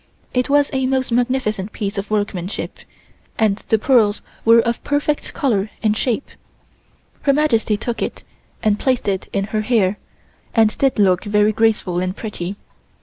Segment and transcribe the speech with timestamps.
[0.33, 2.79] It was a most magnificent piece of workmanship
[3.37, 6.29] and the pearls were of perfect color and shape.
[7.21, 8.23] Her Majesty took it
[8.63, 9.99] and placed it in her hair
[10.55, 12.55] and did look very graceful and pretty.